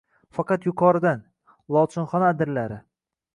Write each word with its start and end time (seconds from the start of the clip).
Faqat 0.37 0.63
yuqoridan– 0.69 1.21
lochinxona 1.77 2.33
adirlari 2.35 2.81